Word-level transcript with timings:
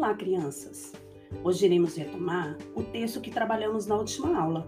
Olá, 0.00 0.14
crianças! 0.14 0.94
Hoje 1.44 1.66
iremos 1.66 1.94
retomar 1.94 2.56
o 2.74 2.82
texto 2.82 3.20
que 3.20 3.30
trabalhamos 3.30 3.86
na 3.86 3.96
última 3.96 4.34
aula. 4.40 4.66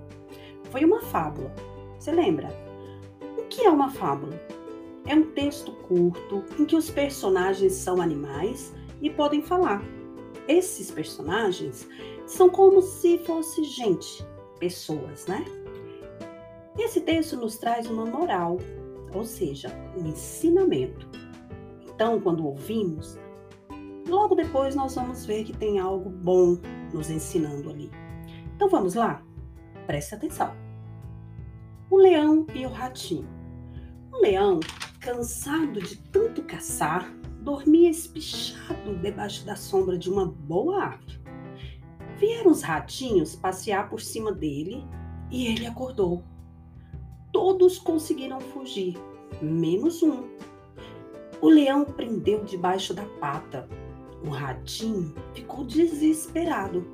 Foi 0.65 0.85
uma 0.85 1.01
fábula. 1.01 1.51
Você 1.99 2.13
lembra? 2.13 2.49
O 3.39 3.45
que 3.45 3.63
é 3.63 3.71
uma 3.71 3.89
fábula? 3.89 4.39
É 5.07 5.15
um 5.15 5.33
texto 5.33 5.73
curto 5.89 6.45
em 6.59 6.67
que 6.67 6.77
os 6.77 6.91
personagens 6.91 7.73
são 7.73 8.03
animais 8.03 8.75
e 9.01 9.09
podem 9.09 9.41
falar. 9.41 9.83
Esses 10.47 10.91
personagens 10.91 11.89
são 12.27 12.51
como 12.51 12.83
se 12.83 13.17
fosse 13.21 13.65
gente, 13.65 14.23
pessoas, 14.59 15.27
né? 15.27 15.47
Esse 16.79 17.01
texto 17.01 17.39
nos 17.39 17.57
traz 17.57 17.89
uma 17.89 18.05
moral, 18.05 18.59
ou 19.15 19.25
seja, 19.25 19.71
um 19.97 20.09
ensinamento. 20.09 21.09
Então, 21.89 22.21
quando 22.21 22.47
ouvimos, 22.47 23.19
logo 24.13 24.35
depois 24.35 24.75
nós 24.75 24.95
vamos 24.95 25.25
ver 25.25 25.45
que 25.45 25.57
tem 25.57 25.79
algo 25.79 26.11
bom 26.11 26.59
nos 26.93 27.11
ensinando 27.11 27.71
ali. 27.71 27.91
Então 28.55 28.69
vamos 28.69 28.95
lá? 28.95 29.23
Preste 29.87 30.15
atenção. 30.15 30.55
O 31.91 31.97
leão 31.97 32.47
e 32.55 32.67
o 32.67 32.69
ratinho. 32.69 33.27
O 34.13 34.21
leão, 34.21 34.61
cansado 35.01 35.81
de 35.81 35.97
tanto 35.97 36.43
caçar, 36.43 37.11
dormia 37.41 37.91
espichado 37.91 38.97
debaixo 38.99 39.45
da 39.47 39.57
sombra 39.57 39.97
de 39.99 40.11
uma 40.11 40.27
boa 40.27 40.85
árvore. 40.85 41.21
Vieram 42.19 42.53
os 42.53 42.63
ratinhos 42.63 43.35
passear 43.35 43.89
por 43.89 44.01
cima 44.01 44.31
dele 44.31 44.85
e 45.31 45.47
ele 45.47 45.67
acordou. 45.67 46.23
Todos 47.33 47.79
conseguiram 47.79 48.41
fugir, 48.41 48.97
menos 49.41 50.03
um. 50.03 50.29
O 51.41 51.49
leão 51.49 51.85
prendeu 51.85 52.45
debaixo 52.45 52.93
da 52.93 53.05
pata. 53.19 53.69
O 54.25 54.31
ratinho 54.31 55.15
ficou 55.35 55.65
desesperado. 55.65 56.87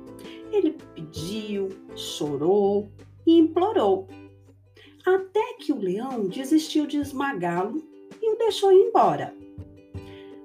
Ele 0.51 0.75
pediu, 0.95 1.69
chorou 1.95 2.91
e 3.25 3.37
implorou. 3.37 4.07
Até 5.05 5.53
que 5.53 5.71
o 5.71 5.79
leão 5.79 6.27
desistiu 6.27 6.85
de 6.85 6.97
esmagá-lo 6.97 7.83
e 8.21 8.33
o 8.33 8.37
deixou 8.37 8.71
ir 8.71 8.87
embora. 8.87 9.33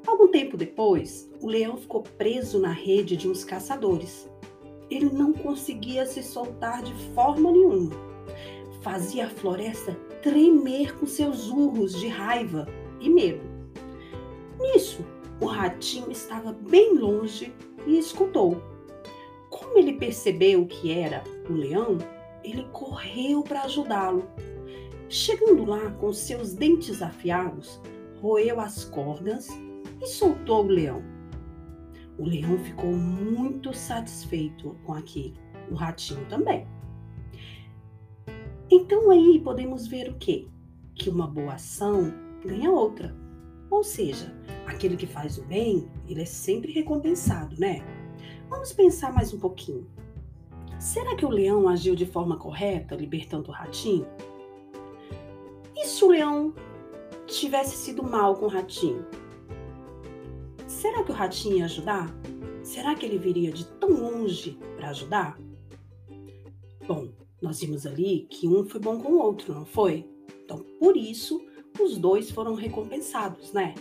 Algum 0.06 0.28
tempo 0.28 0.56
depois, 0.56 1.30
o 1.40 1.46
leão 1.46 1.76
ficou 1.76 2.02
preso 2.02 2.58
na 2.58 2.70
rede 2.70 3.16
de 3.16 3.28
uns 3.28 3.42
caçadores. 3.42 4.30
Ele 4.90 5.10
não 5.10 5.32
conseguia 5.32 6.04
se 6.04 6.22
soltar 6.22 6.82
de 6.82 6.92
forma 7.14 7.50
nenhuma. 7.50 7.92
Fazia 8.82 9.26
a 9.26 9.30
floresta 9.30 9.94
tremer 10.22 10.94
com 10.98 11.06
seus 11.06 11.48
urros 11.48 11.98
de 11.98 12.06
raiva 12.06 12.68
e 13.00 13.08
medo. 13.08 13.53
O 15.40 15.46
ratinho 15.46 16.10
estava 16.10 16.52
bem 16.52 16.96
longe 16.96 17.54
e 17.86 17.98
escutou. 17.98 18.62
Como 19.50 19.78
ele 19.78 19.94
percebeu 19.94 20.66
que 20.66 20.92
era 20.92 21.22
o 21.48 21.52
leão, 21.52 21.98
ele 22.42 22.64
correu 22.72 23.42
para 23.42 23.62
ajudá-lo. 23.62 24.28
Chegando 25.08 25.64
lá 25.64 25.90
com 25.92 26.12
seus 26.12 26.54
dentes 26.54 27.02
afiados, 27.02 27.80
roeu 28.20 28.60
as 28.60 28.84
cordas 28.84 29.48
e 30.00 30.06
soltou 30.06 30.64
o 30.64 30.68
leão. 30.68 31.02
O 32.18 32.24
leão 32.24 32.58
ficou 32.58 32.92
muito 32.92 33.72
satisfeito 33.72 34.76
com 34.84 34.94
aquilo, 34.94 35.34
o 35.70 35.74
ratinho 35.74 36.24
também. 36.26 36.66
Então 38.70 39.10
aí 39.10 39.40
podemos 39.42 39.86
ver 39.86 40.10
o 40.10 40.14
quê? 40.14 40.48
Que 40.94 41.10
uma 41.10 41.26
boa 41.26 41.54
ação 41.54 42.12
ganha 42.44 42.70
outra. 42.70 43.23
Ou 43.74 43.82
seja, 43.82 44.32
aquele 44.68 44.96
que 44.96 45.04
faz 45.04 45.36
o 45.36 45.42
bem, 45.42 45.90
ele 46.06 46.22
é 46.22 46.24
sempre 46.24 46.70
recompensado, 46.70 47.58
né? 47.58 47.82
Vamos 48.48 48.72
pensar 48.72 49.12
mais 49.12 49.34
um 49.34 49.40
pouquinho. 49.40 49.90
Será 50.78 51.16
que 51.16 51.26
o 51.26 51.28
leão 51.28 51.68
agiu 51.68 51.96
de 51.96 52.06
forma 52.06 52.36
correta, 52.36 52.94
libertando 52.94 53.50
o 53.50 53.52
ratinho? 53.52 54.06
E 55.74 55.86
se 55.86 56.04
o 56.04 56.08
leão 56.08 56.54
tivesse 57.26 57.76
sido 57.76 58.04
mal 58.04 58.36
com 58.36 58.44
o 58.44 58.48
ratinho? 58.48 59.04
Será 60.68 61.02
que 61.02 61.10
o 61.10 61.14
ratinho 61.14 61.58
ia 61.58 61.64
ajudar? 61.64 62.14
Será 62.62 62.94
que 62.94 63.04
ele 63.04 63.18
viria 63.18 63.50
de 63.50 63.66
tão 63.66 63.90
longe 63.90 64.56
para 64.76 64.90
ajudar? 64.90 65.36
Bom, 66.86 67.08
nós 67.42 67.60
vimos 67.60 67.84
ali 67.86 68.28
que 68.30 68.46
um 68.46 68.64
foi 68.64 68.80
bom 68.80 69.00
com 69.00 69.14
o 69.14 69.18
outro, 69.18 69.52
não 69.52 69.66
foi? 69.66 70.08
Então, 70.44 70.64
por 70.78 70.96
isso, 70.96 71.44
os 71.80 71.98
dois 71.98 72.30
foram 72.30 72.54
recompensados, 72.54 73.52
né? 73.52 73.74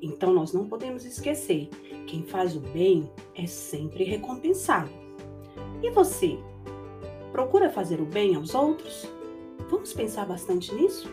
Então, 0.00 0.32
nós 0.32 0.52
não 0.52 0.66
podemos 0.66 1.04
esquecer: 1.04 1.68
quem 2.06 2.22
faz 2.22 2.56
o 2.56 2.60
bem 2.60 3.10
é 3.34 3.46
sempre 3.46 4.04
recompensado. 4.04 4.90
E 5.82 5.90
você? 5.90 6.38
Procura 7.32 7.70
fazer 7.70 8.00
o 8.00 8.04
bem 8.04 8.34
aos 8.34 8.54
outros? 8.54 9.08
Vamos 9.70 9.92
pensar 9.92 10.26
bastante 10.26 10.74
nisso? 10.74 11.10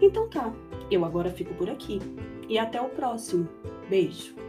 Então 0.00 0.28
tá, 0.28 0.52
eu 0.90 1.04
agora 1.04 1.30
fico 1.30 1.54
por 1.54 1.70
aqui 1.70 2.00
e 2.48 2.58
até 2.58 2.80
o 2.80 2.90
próximo. 2.90 3.48
Beijo! 3.88 4.45